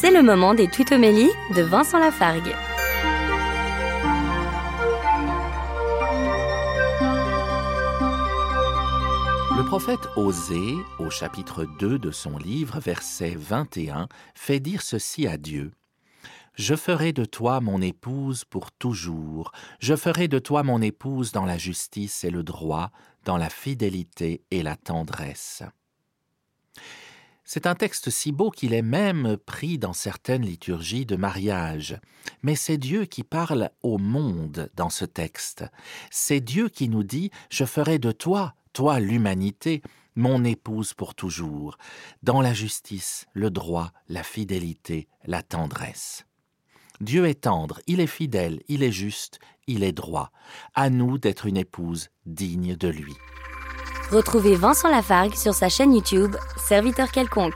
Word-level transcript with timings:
C'est 0.00 0.10
le 0.10 0.22
moment 0.22 0.54
des 0.54 0.66
tutomélies 0.66 1.28
de 1.54 1.60
Vincent 1.60 1.98
Lafargue. 1.98 2.54
Le 9.58 9.62
prophète 9.62 10.08
Osée, 10.16 10.74
au 10.98 11.10
chapitre 11.10 11.66
2 11.78 11.98
de 11.98 12.10
son 12.10 12.38
livre, 12.38 12.80
verset 12.80 13.34
21, 13.36 14.08
fait 14.34 14.58
dire 14.58 14.80
ceci 14.80 15.26
à 15.26 15.36
Dieu. 15.36 15.70
Je 16.54 16.76
ferai 16.76 17.12
de 17.12 17.26
toi 17.26 17.60
mon 17.60 17.82
épouse 17.82 18.46
pour 18.46 18.72
toujours, 18.72 19.52
je 19.80 19.94
ferai 19.96 20.28
de 20.28 20.38
toi 20.38 20.62
mon 20.62 20.80
épouse 20.80 21.30
dans 21.30 21.44
la 21.44 21.58
justice 21.58 22.24
et 22.24 22.30
le 22.30 22.42
droit, 22.42 22.90
dans 23.26 23.36
la 23.36 23.50
fidélité 23.50 24.40
et 24.50 24.62
la 24.62 24.76
tendresse. 24.76 25.62
C'est 27.52 27.66
un 27.66 27.74
texte 27.74 28.10
si 28.10 28.30
beau 28.30 28.52
qu'il 28.52 28.72
est 28.74 28.80
même 28.80 29.36
pris 29.36 29.76
dans 29.76 29.92
certaines 29.92 30.46
liturgies 30.46 31.04
de 31.04 31.16
mariage. 31.16 31.98
Mais 32.44 32.54
c'est 32.54 32.78
Dieu 32.78 33.06
qui 33.06 33.24
parle 33.24 33.70
au 33.82 33.98
monde 33.98 34.70
dans 34.76 34.88
ce 34.88 35.04
texte. 35.04 35.64
C'est 36.12 36.38
Dieu 36.38 36.68
qui 36.68 36.88
nous 36.88 37.02
dit⁇ 37.02 37.26
Je 37.50 37.64
ferai 37.64 37.98
de 37.98 38.12
toi, 38.12 38.54
toi 38.72 39.00
l'humanité, 39.00 39.82
mon 40.14 40.44
épouse 40.44 40.94
pour 40.94 41.16
toujours, 41.16 41.76
dans 42.22 42.40
la 42.40 42.54
justice, 42.54 43.26
le 43.32 43.50
droit, 43.50 43.90
la 44.08 44.22
fidélité, 44.22 45.08
la 45.24 45.42
tendresse. 45.42 46.26
Dieu 47.00 47.26
est 47.26 47.40
tendre, 47.40 47.80
il 47.88 47.98
est 47.98 48.06
fidèle, 48.06 48.62
il 48.68 48.84
est 48.84 48.92
juste, 48.92 49.40
il 49.66 49.82
est 49.82 49.90
droit. 49.90 50.30
À 50.76 50.88
nous 50.88 51.18
d'être 51.18 51.46
une 51.46 51.56
épouse 51.56 52.10
digne 52.26 52.76
de 52.76 52.86
lui. 52.86 53.16
Retrouvez 54.10 54.56
Vincent 54.56 54.88
Lafargue 54.88 55.36
sur 55.36 55.54
sa 55.54 55.68
chaîne 55.68 55.94
YouTube, 55.94 56.34
Serviteur 56.56 57.12
quelconque. 57.12 57.54